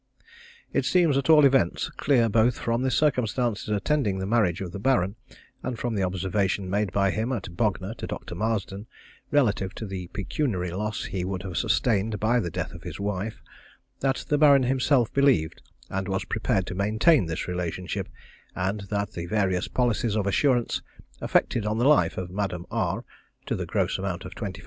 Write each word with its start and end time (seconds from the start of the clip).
It 0.73 0.83
seems, 0.85 1.15
at 1.15 1.29
all 1.29 1.45
events, 1.45 1.89
clear, 1.91 2.27
both 2.27 2.57
from 2.57 2.81
the 2.81 2.89
circumstances 2.89 3.69
attending 3.69 4.17
the 4.17 4.25
marriage 4.25 4.59
of 4.59 4.71
the 4.71 4.79
Baron, 4.79 5.13
and 5.61 5.77
from 5.77 5.93
the 5.93 6.01
observation 6.01 6.71
made 6.71 6.91
by 6.91 7.11
him 7.11 7.31
at 7.31 7.55
Bognor 7.55 7.93
to 7.99 8.07
Dr. 8.07 8.33
Marsden 8.33 8.87
relative 9.29 9.75
to 9.75 9.85
the 9.85 10.07
pecuniary 10.07 10.71
loss 10.71 11.03
he 11.03 11.23
would 11.23 11.43
have 11.43 11.55
sustained 11.55 12.19
by 12.19 12.39
the 12.39 12.49
death 12.49 12.73
of 12.73 12.81
his 12.81 12.99
wife, 12.99 13.43
that 13.99 14.25
the 14.27 14.39
Baron 14.39 14.63
himself 14.63 15.13
believed 15.13 15.61
and 15.87 16.07
was 16.07 16.25
prepared 16.25 16.65
to 16.65 16.73
maintain 16.73 17.27
this 17.27 17.47
relationship, 17.47 18.09
and 18.55 18.81
that 18.89 19.11
the 19.11 19.27
various 19.27 19.67
policies 19.67 20.15
of 20.15 20.25
assurance 20.25 20.81
effected 21.21 21.63
on 21.63 21.77
the 21.77 21.85
life 21.87 22.17
of 22.17 22.31
Madame 22.31 22.65
R 22.71 23.05
to 23.45 23.55
the 23.55 23.67
gross 23.67 23.99
amount 23.99 24.25
of 24.25 24.33
25,000_l_. 24.33 24.57